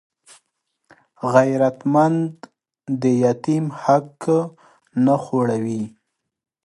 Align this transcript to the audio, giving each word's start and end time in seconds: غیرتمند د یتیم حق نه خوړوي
غیرتمند 1.33 2.23
د 3.01 3.03
یتیم 3.23 3.65
حق 3.83 4.21
نه 5.05 5.15
خوړوي 5.23 5.83